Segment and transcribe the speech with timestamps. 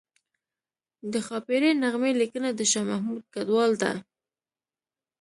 [1.11, 3.91] د ښاپیرۍ نغمې لیکنه د شاه محمود کډوال ده